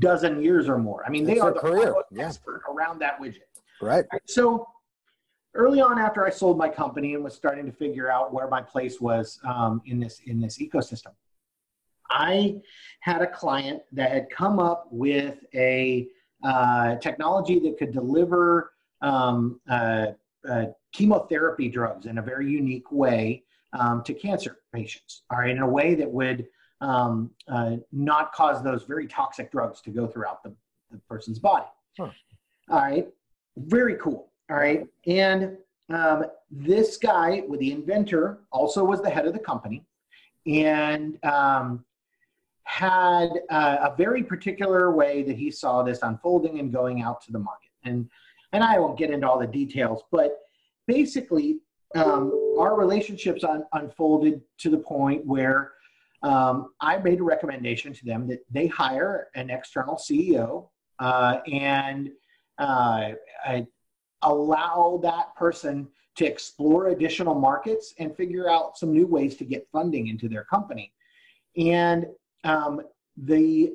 [0.00, 1.06] dozen years or more.
[1.06, 2.26] I mean, they It's are the career, yeah.
[2.26, 3.42] expert around that widget.
[3.80, 4.04] Right.
[4.26, 4.66] So
[5.54, 8.60] early on, after I sold my company and was starting to figure out where my
[8.60, 11.12] place was um, in this in this ecosystem,
[12.12, 12.60] I
[13.00, 16.06] had a client that had come up with a
[16.44, 20.08] uh, technology that could deliver um, uh,
[20.48, 25.22] uh, chemotherapy drugs in a very unique way um, to cancer patients.
[25.30, 26.46] All right, in a way that would
[26.80, 30.52] um, uh, not cause those very toxic drugs to go throughout the,
[30.90, 31.66] the person's body.
[31.98, 32.10] Huh.
[32.70, 33.08] All right,
[33.56, 34.30] very cool.
[34.50, 35.56] All right, and
[35.88, 39.84] um, this guy, with the inventor, also was the head of the company,
[40.46, 41.84] and um,
[42.64, 47.32] had uh, a very particular way that he saw this unfolding and going out to
[47.32, 47.70] the market.
[47.84, 48.08] And
[48.52, 50.38] and I won't get into all the details, but
[50.86, 51.60] basically,
[51.94, 55.72] um, our relationships un- unfolded to the point where
[56.22, 62.10] um, I made a recommendation to them that they hire an external CEO uh, and
[62.58, 63.12] uh,
[64.22, 69.66] allow that person to explore additional markets and figure out some new ways to get
[69.72, 70.92] funding into their company.
[71.56, 72.06] And
[72.44, 72.82] um,
[73.16, 73.72] the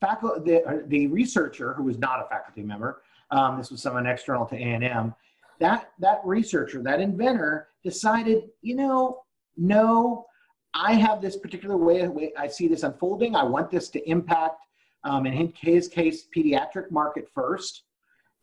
[0.00, 4.46] faculty, the, the researcher who was not a faculty member, um, this was someone external
[4.46, 5.14] to A&M,
[5.60, 9.22] that, that researcher, that inventor decided, you know,
[9.56, 10.26] no,
[10.74, 13.36] I have this particular way, way I see this unfolding.
[13.36, 14.64] I want this to impact,
[15.04, 17.84] um, in his case, pediatric market first,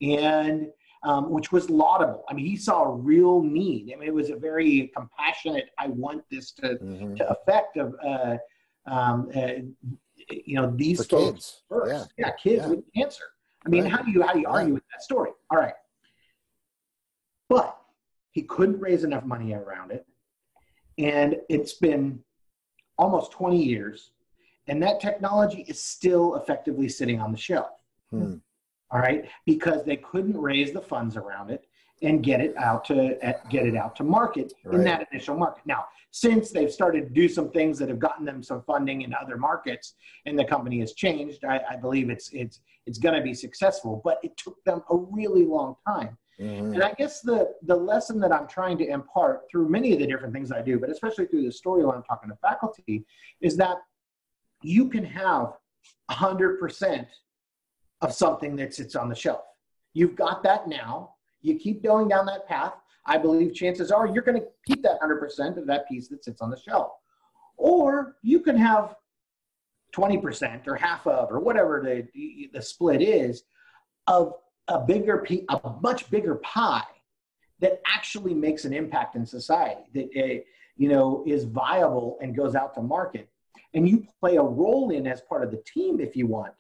[0.02, 0.68] and
[1.04, 2.24] um, which was laudable.
[2.30, 3.92] I mean, he saw a real need.
[3.92, 5.72] I mean, it was a very compassionate.
[5.78, 7.18] I want this to Mhm.
[7.18, 8.38] to affect of uh,
[8.92, 9.48] um, uh,
[10.30, 11.64] you know these folks kids.
[11.70, 12.12] first.
[12.18, 12.26] Yeah.
[12.28, 12.70] Yeah, kids Yeah.
[12.70, 13.24] with cancer.
[13.66, 13.92] I mean, Right.
[13.94, 14.74] how do you how do you argue Right.
[14.74, 15.32] with that story?
[15.50, 15.74] All right,
[17.50, 17.78] but
[18.32, 20.06] he couldn't raise enough money around it,
[20.98, 22.24] and it's been
[22.98, 24.12] almost 20 years,
[24.68, 27.72] and that technology is still effectively sitting on the shelf.
[28.10, 28.36] Hmm.
[28.92, 31.66] All right, because they couldn't raise the funds around it
[32.02, 33.18] and get it out to
[33.50, 35.64] get it out to market in that initial market.
[35.66, 39.14] Now, since they've started to do some things that have gotten them some funding in
[39.14, 39.94] other markets,
[40.26, 44.02] and the company has changed, I, I believe it's it's it's going to be successful.
[44.04, 46.18] But it took them a really long time.
[46.40, 46.74] Mhm.
[46.74, 50.08] And I guess the the lesson that I'm trying to impart through many of the
[50.08, 53.06] different things I do, but especially through the story when I'm talking to faculty,
[53.42, 53.78] is that
[54.64, 55.54] you can have
[56.10, 57.08] 100%
[58.02, 59.42] of something that sits on the shelf.
[59.94, 61.16] You've got that now.
[61.42, 62.74] You keep going down that path.
[63.06, 66.42] I believe chances are you're going to keep that 100% of that piece that sits
[66.42, 66.92] on the shelf.
[67.58, 68.96] Or you can have
[69.96, 73.44] 20% or half of, or whatever the, the split is,
[74.08, 74.34] of
[74.68, 76.84] a bigger, a much bigger pie
[77.60, 80.42] that actually makes an impact in society, that uh,
[80.78, 83.30] you know is viable and goes out to market,
[83.74, 86.54] and you play a role in as part of the team if you want,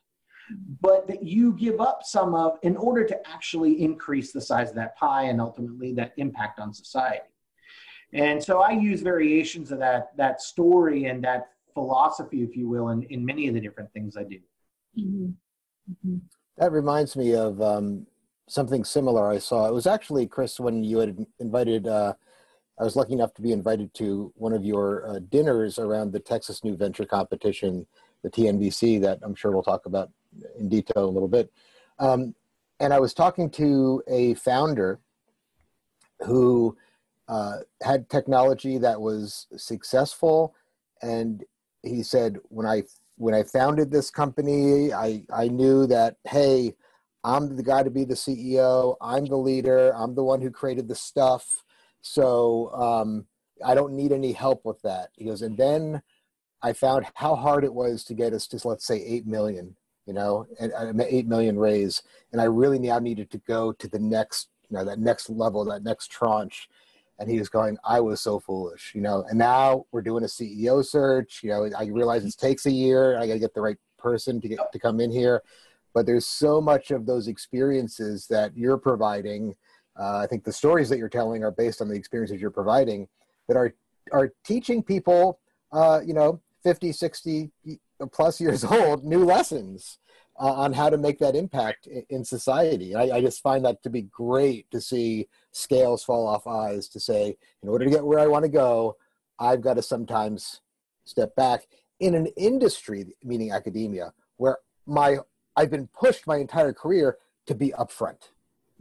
[0.81, 4.75] but that you give up some of in order to actually increase the size of
[4.75, 7.25] that pie and ultimately that impact on society.
[8.13, 12.89] And so I use variations of that that story and that philosophy, if you will,
[12.89, 14.39] in, in many of the different things I do.
[14.97, 15.33] Mhm.
[16.05, 16.21] Mhm.
[16.57, 18.05] That reminds me of um,
[18.47, 19.67] something similar I saw.
[19.67, 22.13] It was actually, Chris, when you had invited, uh,
[22.77, 26.19] I was lucky enough to be invited to one of your uh, dinners around the
[26.19, 27.87] Texas New Venture Competition,
[28.23, 30.11] the TNVC, that I'm sure we'll talk about
[30.57, 31.51] in detail a little bit.
[31.99, 32.35] Um,
[32.79, 34.99] and I was talking to a founder
[36.21, 36.75] who
[37.27, 40.55] uh, had technology that was successful.
[41.01, 41.43] And
[41.83, 42.83] he said, when I
[43.17, 46.73] when I founded this company, I, I knew that, hey,
[47.23, 48.95] I'm the guy to be the CEO.
[48.99, 49.95] I'm the leader.
[49.95, 51.63] I'm the one who created the stuff.
[52.01, 53.27] So um,
[53.63, 55.09] I don't need any help with that.
[55.15, 56.01] He goes, and then
[56.63, 60.13] I found how hard it was to get us to, let's say, 8 million, you
[60.13, 62.01] know, and, and 8 million raise.
[62.31, 65.63] And I really now needed to go to the next, you know, that next level,
[65.65, 66.67] that next tranche.
[67.19, 69.23] and he was going, I was so foolish, you know.
[69.29, 71.41] And now we're doing a CEO search.
[71.43, 73.17] You know, I realize it takes a year.
[73.17, 75.43] I got to get the right person to get to come in here.
[75.93, 79.55] But there's so much of those experiences that you're providing.
[79.99, 83.07] Uh, I think the stories that you're telling are based on the experiences you're providing
[83.47, 83.73] that are
[84.11, 85.39] are teaching people,
[85.71, 87.51] uh, you know, 50, 60
[88.07, 89.99] plus years old, new lessons
[90.39, 92.95] uh, on how to make that impact in, in society.
[92.95, 96.99] I, I, just find that to be great to see scales fall off eyes to
[96.99, 98.97] say, in order to get where I want to go,
[99.39, 100.61] I've got to sometimes
[101.05, 101.67] step back
[101.99, 105.17] in an industry, meaning academia, where my
[105.55, 108.29] I've been pushed my entire career to be upfront.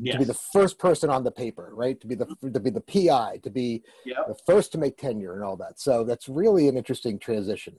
[0.03, 0.15] Yes.
[0.15, 2.01] To be the first person on the paper, right?
[2.01, 4.29] To be the to be the PI, to be yep.
[4.29, 5.79] the first to make tenure and all that.
[5.79, 7.77] So that's really an interesting transition.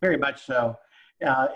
[0.00, 0.76] Very much so.
[1.24, 1.48] Uh,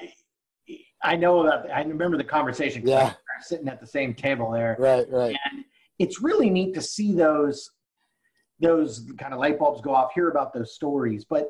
[1.02, 1.70] I know about.
[1.70, 2.86] I remember the conversation.
[2.86, 4.76] Yeah, sitting at the same table there.
[4.78, 5.36] Right, right.
[5.50, 5.64] And
[5.98, 7.70] it's really neat to see those
[8.60, 10.12] those kind of light bulbs go off.
[10.14, 11.48] Hear about those stories, but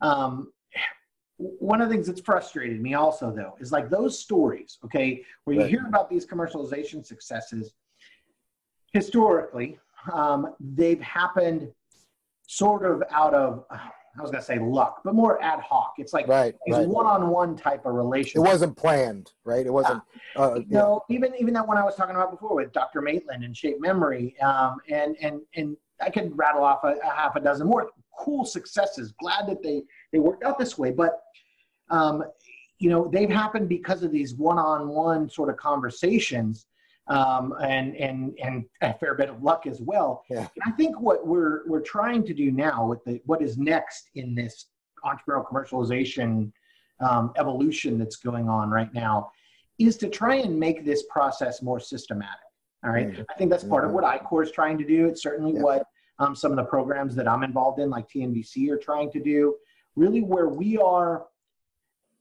[0.00, 0.52] um,
[1.36, 4.78] one of the things that's frustrated me also though is like those stories.
[4.84, 5.70] Okay, where you right.
[5.70, 7.74] hear about these commercialization successes.
[8.92, 9.76] Historically,
[10.12, 11.68] um, they've happened
[12.46, 13.64] sort of out of
[14.16, 15.94] I was going to say luck, but more ad hoc.
[15.98, 16.86] It's like right, it's right.
[16.86, 18.36] one-on-one type of relationship.
[18.36, 19.66] It wasn't planned, right?
[19.66, 20.02] It wasn't.
[20.36, 21.16] Uh, uh, no, yeah.
[21.16, 23.00] even even that one I was talking about before with Dr.
[23.00, 27.34] Maitland and Shape Memory, um, and and and I could rattle off a, a, half
[27.34, 29.12] a dozen more cool successes.
[29.20, 31.20] Glad that they they worked out this way, but
[31.90, 32.22] um,
[32.78, 36.66] you know they've happened because of these one-on-one sort of conversations
[37.08, 40.24] um, and and and a fair bit of luck as well.
[40.30, 40.48] Yeah.
[40.64, 44.34] I think what we're we're trying to do now with the what is next in
[44.34, 44.66] this
[45.04, 46.50] entrepreneurial commercialization
[47.00, 49.30] um, evolution that's going on right now
[49.78, 52.38] is to try and make this process more systematic.
[52.84, 53.10] All right?
[53.10, 53.22] mm-hmm.
[53.30, 53.90] I think that's part mm-hmm.
[53.90, 55.06] of what I-Corps is trying to do.
[55.06, 55.62] It's certainly yeah.
[55.62, 55.86] what
[56.18, 59.56] um, some of the programs that I'm involved in, like TNVC, are trying to do.
[59.96, 61.26] Really, where we are,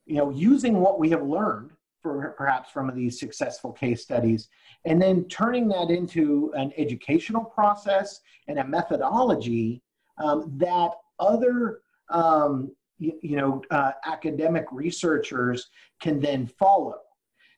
[0.05, 1.71] you know, using what we have learned
[2.03, 4.49] for perhaps from these successful case studies,
[4.85, 9.81] and then turning that into an educational process and a methodology
[10.21, 15.69] um, that other um, you, you, know uh, academic researchers
[16.01, 16.99] can then follow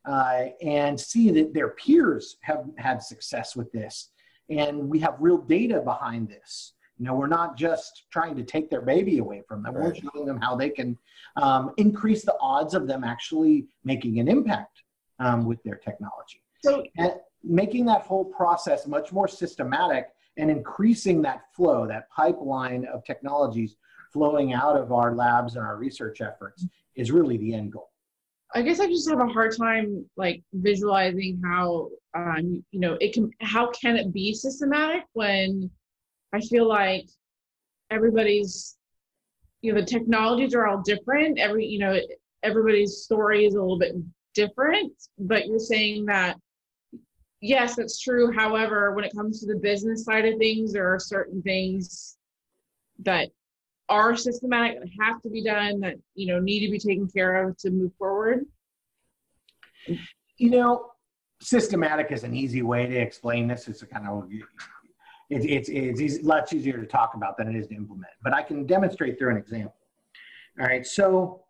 [0.06, 4.12] uh, and see that their peers have had success with this,
[4.50, 6.75] and we have real data behind this.
[6.98, 9.76] You know, we're not just trying to take their baby away from them.
[9.76, 9.86] Right.
[9.86, 10.98] We're showing them how they can
[11.36, 14.84] um, increase the odds of them actually making an impact
[15.20, 16.42] um, with their technology.
[16.64, 22.86] So, and making that whole process much more systematic and increasing that flow, that pipeline
[22.86, 23.76] of technologies
[24.12, 27.90] flowing out of our labs and our research efforts is really the end goal.
[28.54, 33.14] I guess I just have a hard time like visualizing how um, you know it
[33.14, 35.70] can how can it be systematic when
[36.36, 37.08] I feel like
[37.90, 38.78] everybody's,
[39.62, 41.40] you know, the technologies are all different.
[41.40, 41.98] Every, you know,
[42.44, 43.96] everybody's story is a little bit
[44.34, 46.36] different, but you're saying that,
[47.40, 48.34] yes, that's true.
[48.34, 52.18] However, when it comes to the business side of things, there are certain things
[53.00, 53.30] that
[53.88, 57.48] are systematic that have to be done that, you know, need to be taken care
[57.48, 58.46] of to move forward.
[60.38, 60.92] You know,
[61.40, 63.70] systematic is an easy way to explain this.
[63.70, 64.28] It's a kind of
[65.30, 68.12] it's, it's, it's much easier to talk about than it is to implement.
[68.24, 69.76] But I can demonstrate through an example.
[70.60, 71.42] All right, so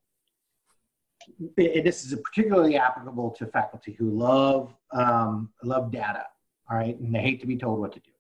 [1.58, 6.24] this is particularly applicable to faculty who love um, love data.
[6.70, 8.12] All right, and they hate to be told what to do.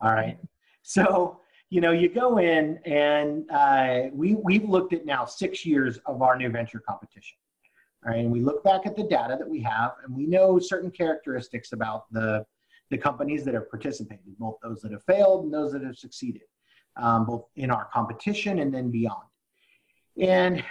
[0.00, 0.38] All right,
[0.82, 5.98] so you know you go in and uh, we we've looked at now six years
[6.06, 7.36] of our new venture competition.
[8.04, 10.58] All right, and we look back at the data that we have, and we know
[10.58, 12.44] certain characteristics about the
[12.90, 16.42] the companies that have participated, both those that have failed and those that have succeeded,
[16.96, 19.22] um, both in our competition and then beyond.
[20.20, 20.62] And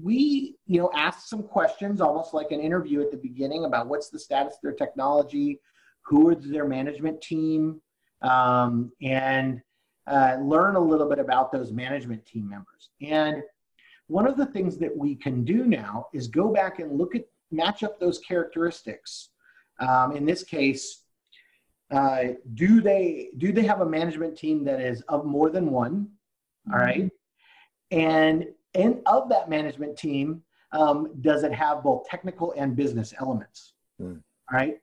[0.00, 4.10] we, you know, asked some questions, almost like an interview at the beginning about what's
[4.10, 5.60] the status of their technology,
[6.02, 7.80] who is their management team,
[8.22, 9.62] um, and
[10.06, 12.90] uh, learn a little bit about those management team members.
[13.00, 13.42] And
[14.08, 17.24] one of the things that we can do now is go back and look at
[17.50, 19.30] match up those characteristics.
[19.80, 20.99] Um, in this case,
[21.90, 22.22] uh,
[22.54, 26.08] do they do they have a management team that is of more than one?
[26.68, 26.86] All mm-hmm.
[26.86, 27.10] right.
[27.90, 33.72] And and of that management team um, does it have both technical and business elements?
[34.00, 34.22] Mm.
[34.50, 34.78] all right.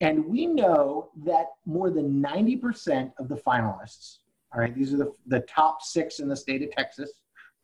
[0.00, 4.18] And we know that more than 90% of the finalists
[4.54, 7.10] all right these are the, the top six in the state of texas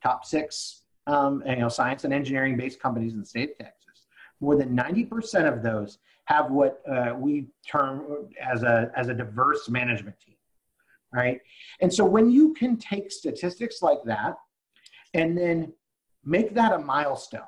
[0.03, 4.05] top six um, you know science and engineering based companies in the state of texas.
[4.39, 5.99] More than 90% of those
[6.31, 10.35] have what uh, we term as a as a diverse management team.
[11.13, 11.39] right?
[11.81, 14.35] And so when you can take statistics like that
[15.13, 15.73] and then
[16.23, 17.41] make that a milestone,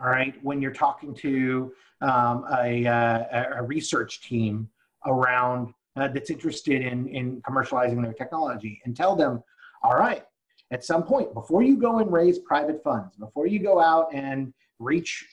[0.00, 1.72] all right, when you're talking to
[2.02, 4.68] um, a, a, a, research team
[5.06, 9.42] around uh, that's interested in, in commercializing their technology and tell them,
[9.82, 10.24] all right,
[10.70, 14.52] at some point, before you go and raise private funds, before you go out and
[14.78, 15.24] reach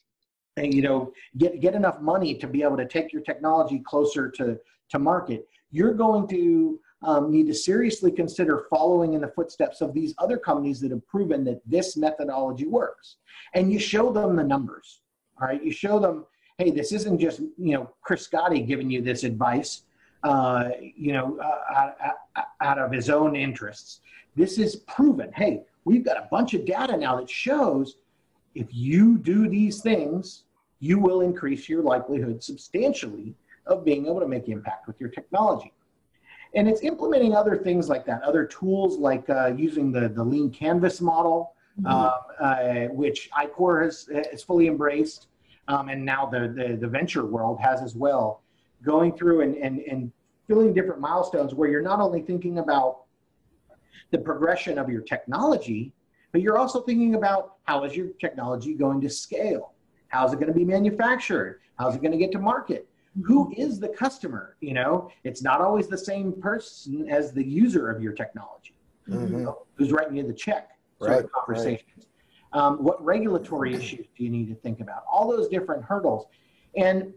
[0.57, 4.59] you know get get enough money to be able to take your technology closer to
[4.89, 9.93] to market you're going to um, need to seriously consider following in the footsteps of
[9.93, 13.17] these other companies that have proven that this methodology works.
[13.53, 15.01] And you show them the numbers.
[15.41, 16.25] All right, you show them,
[16.57, 19.81] hey, this isn't just you know Chris Scotti giving you this advice,
[20.23, 21.91] uh, you know, uh,
[22.37, 24.01] out, out of his own interests.
[24.35, 25.31] This is proven.
[25.33, 27.97] Hey, we've got a bunch of data now that shows
[28.55, 30.43] if you do these things,
[30.79, 33.35] you will increase your likelihood substantially
[33.65, 35.73] of being able to make impact with your technology.
[36.55, 40.51] And it's implementing other things like that, other tools like uh, using the, the lean
[40.51, 41.87] canvas model, mm-hmm.
[41.87, 45.27] uh, uh, which I-Corps has, has fully embraced,
[45.67, 48.41] um, and now the, the, the, venture world has as well,
[48.83, 50.11] going through and, and, and
[50.47, 53.03] filling different milestones where you're not only thinking about
[54.11, 55.93] the progression of your technology,
[56.33, 59.71] but you're also thinking about how is your technology going to scale?
[60.09, 61.61] How's it going to be manufactured?
[61.79, 62.89] How's it going to get to market?
[63.21, 67.89] who is the customer you know it's not always the same person as the user
[67.89, 68.75] of your technology
[69.07, 69.37] mm-hmm.
[69.37, 72.07] you know, who's writing you the check right, conversations
[72.53, 72.61] right.
[72.61, 76.25] um, what regulatory issues do you need to think about all those different hurdles
[76.75, 77.13] and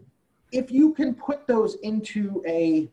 [0.51, 2.89] if you can put those into a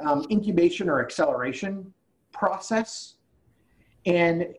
[0.00, 1.92] um, incubation or acceleration
[2.32, 3.14] process
[4.06, 4.54] and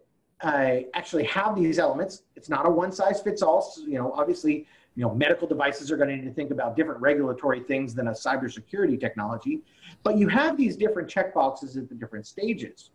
[0.46, 4.12] uh, actually have these elements it's not a one size fits all so, you know
[4.14, 4.66] obviously
[4.96, 8.08] you know, medical devices are going to need to think about different regulatory things than
[8.08, 9.62] a cybersecurity technology.
[10.04, 12.92] But you have these different checkboxes at the different stages.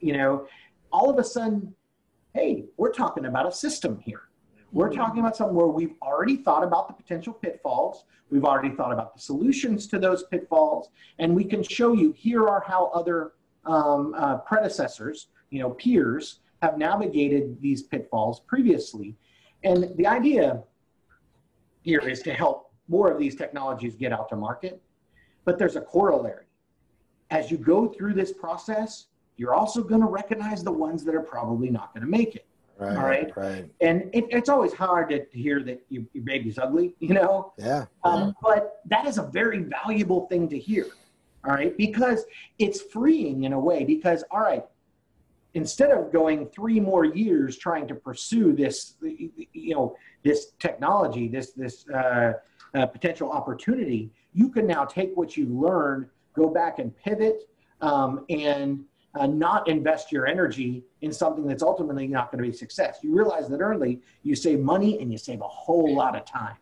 [0.00, 0.46] You know,
[0.90, 1.74] all of a sudden,
[2.34, 4.22] hey, we're talking about a system here.
[4.72, 4.98] We're mm-hmm.
[4.98, 8.04] talking about something where we've already thought about the potential pitfalls.
[8.30, 10.88] We've already thought about the solutions to those pitfalls,
[11.18, 13.32] and we can show you here are how other
[13.66, 19.14] um, uh, predecessors, you know, peers, have navigated these pitfalls previously.
[19.64, 20.62] And the idea
[21.82, 24.80] here is to help more of these technologies get out to market.
[25.44, 26.46] But there's a corollary.
[27.30, 29.06] As you go through this process,
[29.36, 32.46] you're also going to recognize the ones that are probably not going to make it.
[32.78, 33.36] Right, all right.
[33.36, 33.70] Right.
[33.80, 37.52] And it, it's always hard to, to hear that your, your, baby's ugly, you know?
[37.58, 37.84] Yeah.
[38.04, 40.86] Um, but that is a very valuable thing to hear.
[41.44, 41.76] All right.
[41.76, 42.24] Because
[42.58, 44.64] it's freeing in a way, because, all right,
[45.54, 51.52] instead of going three more years trying to pursue this, you know, this technology, this
[51.52, 52.34] this uh,
[52.74, 57.48] uh, potential opportunity, you can now take what you learned, go back and pivot,
[57.80, 58.84] um, and
[59.14, 62.98] uh, not invest your energy in something that's ultimately not going to be success.
[63.02, 66.56] You realize that early, you save money and you save a whole lot of time.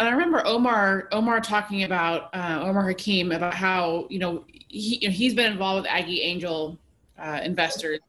[0.00, 4.98] And I remember Omar Omar talking about uh, Omar Hakim about how you know he
[5.00, 6.76] you know, he's been involved with Aggie Angel
[7.18, 8.00] uh, investors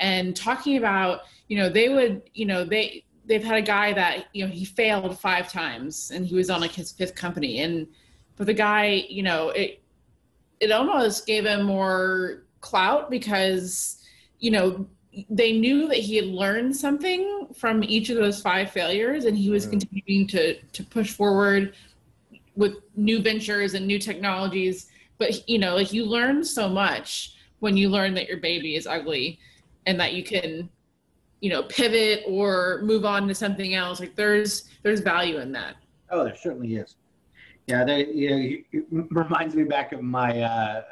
[0.00, 4.26] and talking about you know they would you know they they've had a guy that
[4.32, 7.60] you know he failed five times and he was on like his fifth company.
[7.60, 7.86] And
[8.36, 9.82] but the guy you know it
[10.58, 14.02] it almost gave him more clout because
[14.40, 14.86] you know
[15.28, 19.50] they knew that he had learned something from each of those five failures and he
[19.50, 19.70] was mm.
[19.70, 21.74] continuing to to push forward
[22.56, 24.88] with new ventures and new technologies.
[25.18, 28.86] But you know like you learn so much when you learn that your baby is
[28.86, 29.38] ugly
[29.86, 30.68] and that you can
[31.40, 35.76] you know pivot or move on to something else like there's there's value in that.
[36.10, 36.96] Oh there certainly is.
[37.66, 40.82] Yeah that you know, it reminds me back of my uh,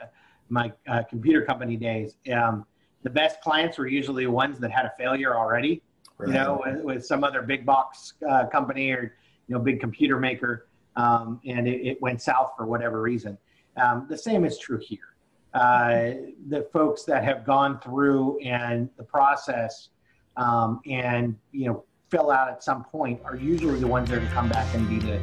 [0.48, 2.16] my uh, computer company days.
[2.32, 2.64] Um,
[3.02, 5.82] the best clients were usually ones that had a failure already
[6.18, 6.28] right.
[6.28, 9.14] you know with, with, some other big box uh, company or
[9.46, 10.66] you know big computer maker
[10.96, 13.38] um, and it, it, went south for whatever reason.
[13.76, 15.14] Um, the same is true here
[15.54, 16.10] uh,
[16.48, 19.88] the folks that have gone through and the process
[20.36, 24.48] um, and you know fill out at some point are usually the ones that come
[24.48, 25.18] back and be the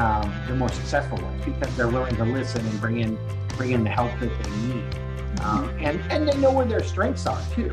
[0.00, 3.18] um, the more successful ones because they're willing to listen and bring in
[3.56, 4.94] bring in the help that they need.
[5.42, 7.70] Um, and and they know where their strengths are too.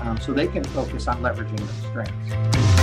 [0.00, 2.77] Um, so they can focus on leveraging those strengths